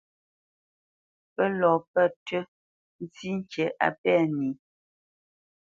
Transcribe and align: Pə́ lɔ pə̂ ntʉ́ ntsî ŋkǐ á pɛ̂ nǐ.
Pə́ 1.33 1.47
lɔ 1.59 1.71
pə̂ 1.91 2.03
ntʉ́ 2.19 2.41
ntsî 3.05 3.27
ŋkǐ 3.39 3.63
á 3.85 3.87
pɛ̂ 4.01 4.15
nǐ. 4.35 4.47